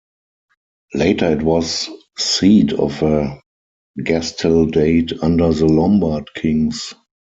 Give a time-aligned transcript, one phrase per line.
[0.95, 3.39] Later it was seat of a
[3.99, 6.95] gastaldate under the Lombard kings.